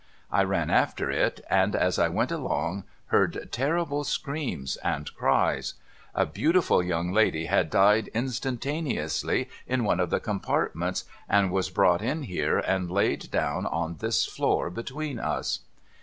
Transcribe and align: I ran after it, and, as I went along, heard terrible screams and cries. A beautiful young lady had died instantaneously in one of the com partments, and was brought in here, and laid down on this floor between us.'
I 0.31 0.43
ran 0.43 0.71
after 0.71 1.11
it, 1.11 1.41
and, 1.47 1.75
as 1.75 1.99
I 1.99 2.09
went 2.09 2.31
along, 2.31 2.85
heard 3.13 3.49
terrible 3.51 4.03
screams 4.03 4.77
and 4.77 5.13
cries. 5.13 5.75
A 6.15 6.25
beautiful 6.25 6.81
young 6.81 7.11
lady 7.13 7.45
had 7.45 7.69
died 7.69 8.07
instantaneously 8.07 9.47
in 9.67 9.83
one 9.83 9.99
of 9.99 10.09
the 10.09 10.19
com 10.19 10.39
partments, 10.39 11.03
and 11.29 11.51
was 11.51 11.69
brought 11.69 12.01
in 12.01 12.23
here, 12.23 12.57
and 12.57 12.89
laid 12.89 13.29
down 13.29 13.67
on 13.67 13.97
this 13.97 14.25
floor 14.25 14.71
between 14.71 15.19
us.' 15.19 15.59